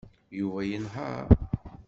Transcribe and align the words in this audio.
Yuba 0.37 0.59
yenheṛ. 0.69 1.27